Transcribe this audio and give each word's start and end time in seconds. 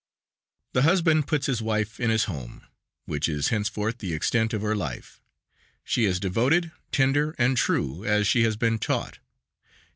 The 0.73 0.81
husband 0.81 1.27
puts 1.27 1.45
his 1.45 1.61
wife 1.61 1.99
in 1.99 2.09
his 2.09 2.23
home, 2.23 2.63
which 3.05 3.29
is 3.29 3.49
henceforth 3.49 3.99
the 3.99 4.15
extent 4.15 4.51
of 4.51 4.63
her 4.63 4.75
life. 4.75 5.21
She 5.83 6.05
is 6.05 6.19
devoted, 6.19 6.71
tender, 6.91 7.35
and 7.37 7.55
true, 7.55 8.03
as 8.03 8.25
she 8.25 8.41
has 8.41 8.57
been 8.57 8.79
taught. 8.79 9.19